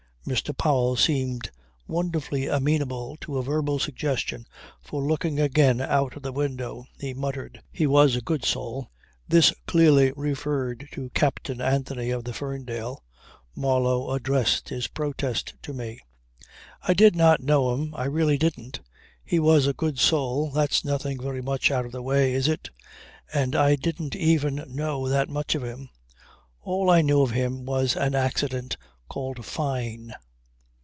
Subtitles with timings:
[0.23, 0.55] Mr.
[0.55, 1.49] Powell seemed
[1.87, 4.45] wonderfully amenable to verbal suggestions
[4.79, 8.91] for looking again out of the window, he muttered: "He was a good soul."
[9.27, 13.03] This clearly referred to Captain Anthony of the Ferndale.
[13.55, 15.99] Marlow addressed his protest to me.
[16.83, 17.95] "I did not know him.
[17.95, 18.79] I really didn't.
[19.25, 20.51] He was a good soul.
[20.51, 22.69] That's nothing very much out of the way is it?
[23.33, 25.89] And I didn't even know that much of him.
[26.61, 28.77] All I knew of him was an accident
[29.09, 30.13] called Fyne.